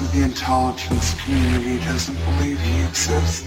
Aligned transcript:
of 0.00 0.12
the 0.12 0.22
intelligence 0.22 1.14
community 1.22 1.78
doesn't 1.84 2.16
believe 2.24 2.58
he 2.60 2.82
exists. 2.82 3.44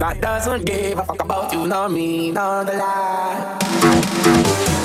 that 0.00 0.18
doesn't 0.22 0.64
give 0.64 0.98
a 0.98 1.04
fuck 1.04 1.22
about 1.22 1.52
you, 1.52 1.66
no 1.66 1.88
me, 1.88 2.32
no 2.32 2.64
the 2.64 2.72
lie. 2.72 4.79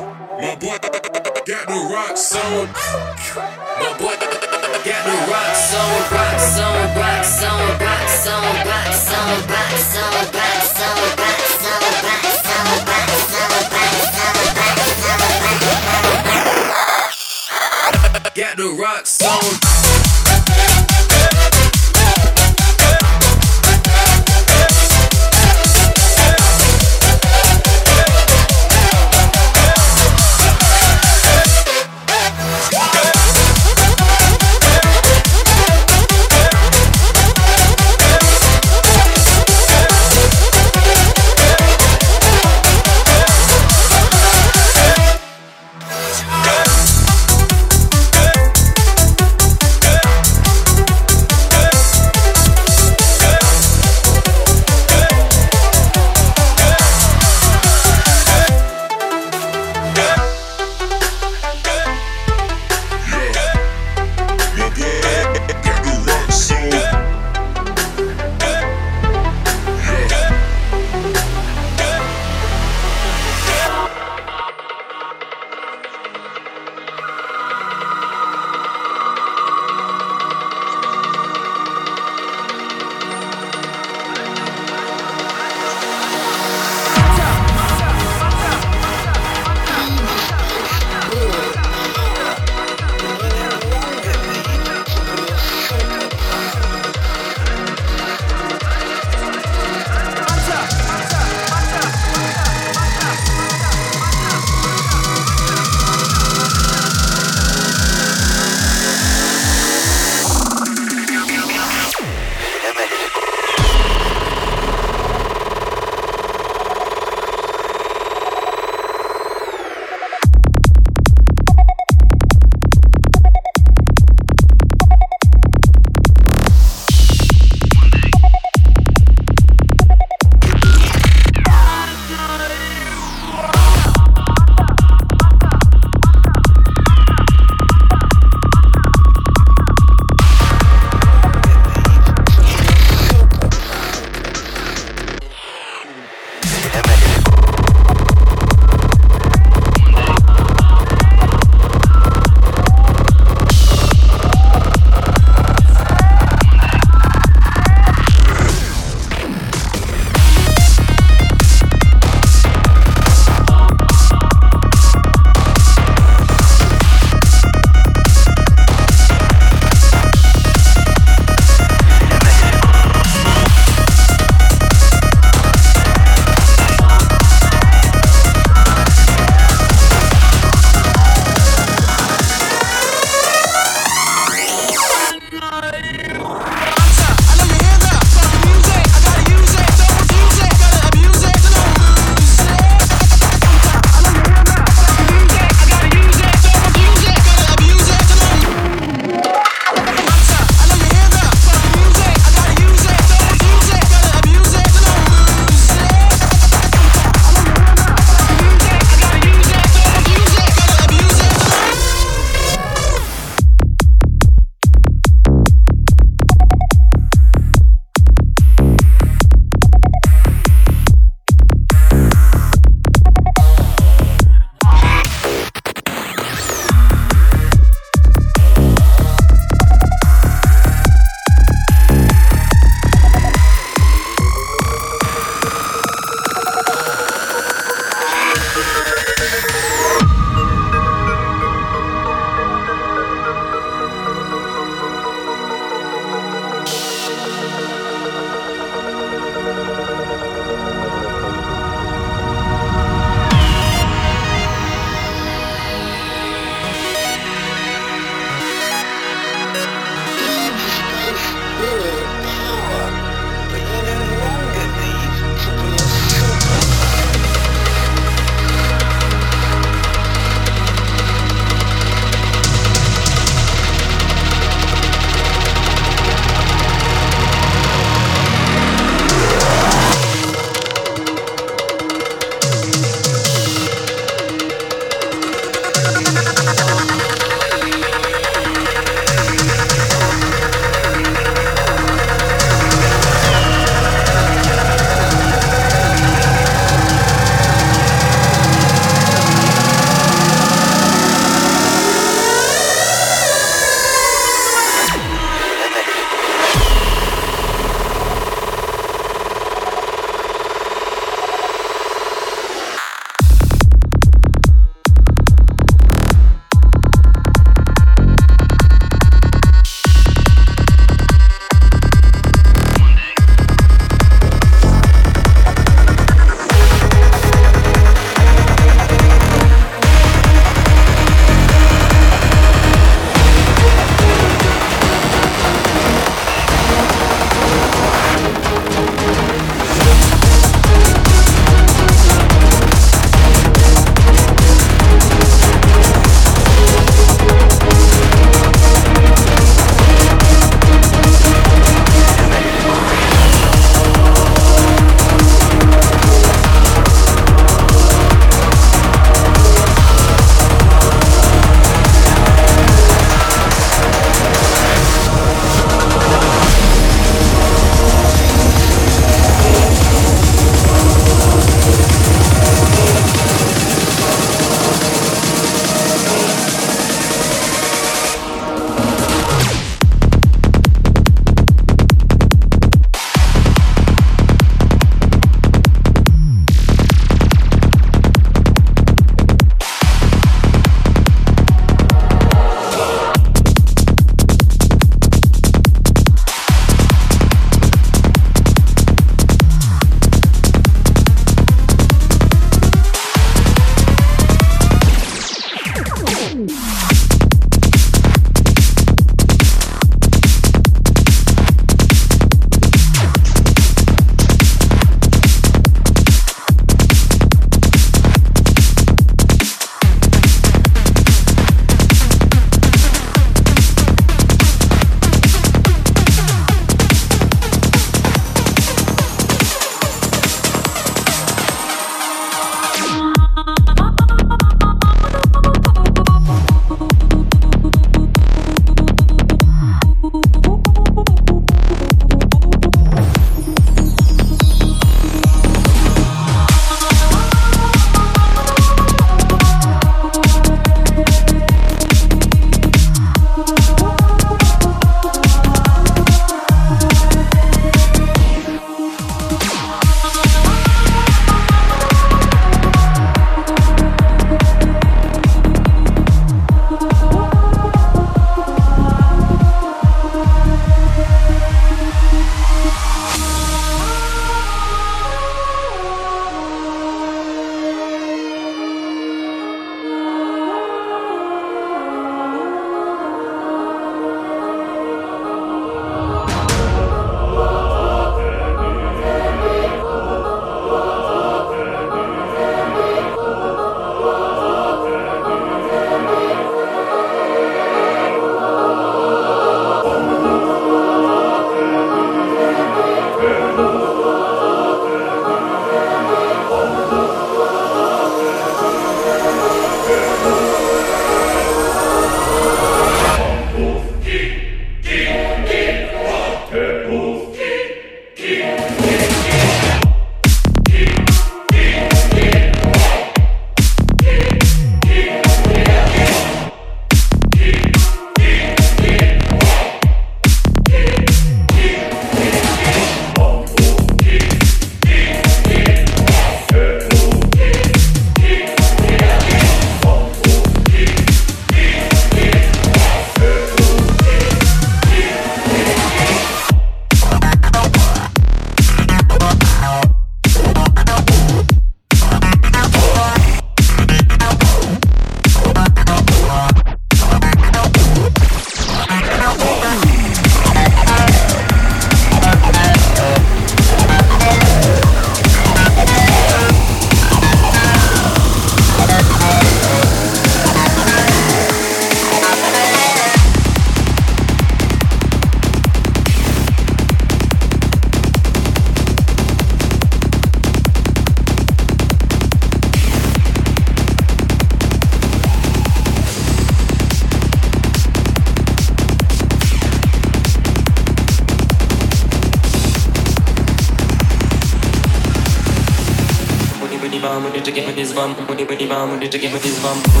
with 598.51 598.59
your 598.59 598.69
mom, 598.69 598.99
need 598.99 599.13
to 599.13 599.17
get 599.17 599.31
with 599.31 599.45
his 599.45 599.57
bum, 599.63 600.00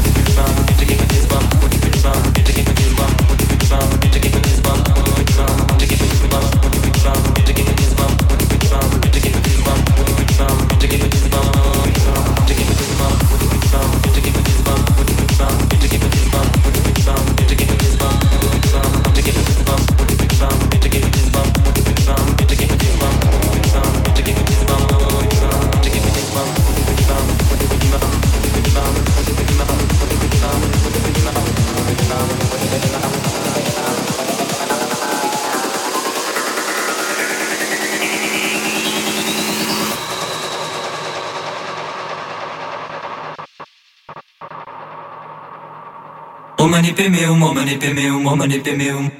mani 46.81 46.93
pemeum, 46.95 47.43
o 47.43 47.53
mani 47.53 47.77
pemeum, 47.77 48.25
o 48.25 48.35
mani 48.35 48.59
pemeum. 48.59 49.11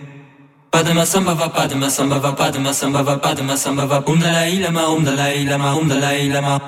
Padma 0.72 1.06
samba 1.06 1.36
va 1.36 1.50
padma 1.50 1.90
samba 1.92 2.18
va 2.20 2.32
padma 2.34 2.74
samba 2.74 3.04
va 3.04 3.18
padma 3.20 3.56
samba 3.56 3.86
va 3.86 4.04
um 4.08 4.20
dalai 4.20 4.60
lama 4.60 4.90
um 4.90 5.04
dalai 5.04 5.46
lama 5.46 5.76
um 5.76 5.88
dalai 5.88 6.28
lama. 6.34 6.60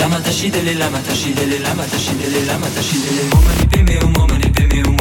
Lama 0.00 0.16
tashidele 0.16 0.74
lama 0.76 0.98
tashidele 0.98 1.62
lama 1.62 1.84
tashidele 1.84 2.46
lama 2.48 2.66
tashidele 2.66 3.22
mani 3.30 3.38
mani. 3.46 4.97